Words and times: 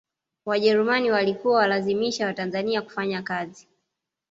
wajerumani 0.45 1.11
walikuwa 1.11 1.57
walazimisha 1.59 2.25
watanzania 2.25 2.81
kufanya 2.81 3.21
kazi 3.21 3.67